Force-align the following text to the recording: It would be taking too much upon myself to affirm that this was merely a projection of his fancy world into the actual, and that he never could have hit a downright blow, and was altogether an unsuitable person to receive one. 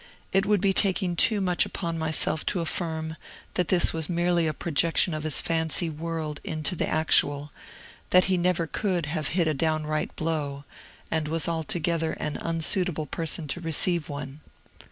It 0.33 0.47
would 0.47 0.61
be 0.61 0.73
taking 0.73 1.15
too 1.15 1.41
much 1.41 1.63
upon 1.63 1.95
myself 1.95 2.43
to 2.47 2.59
affirm 2.59 3.17
that 3.53 3.67
this 3.67 3.93
was 3.93 4.09
merely 4.09 4.47
a 4.47 4.51
projection 4.53 5.13
of 5.13 5.21
his 5.21 5.41
fancy 5.43 5.91
world 5.91 6.39
into 6.43 6.75
the 6.75 6.87
actual, 6.87 7.39
and 7.41 7.49
that 8.09 8.25
he 8.25 8.35
never 8.35 8.65
could 8.65 9.05
have 9.05 9.27
hit 9.37 9.47
a 9.47 9.53
downright 9.53 10.15
blow, 10.15 10.63
and 11.11 11.27
was 11.27 11.47
altogether 11.47 12.13
an 12.13 12.37
unsuitable 12.37 13.05
person 13.05 13.47
to 13.49 13.61
receive 13.61 14.09
one. 14.09 14.39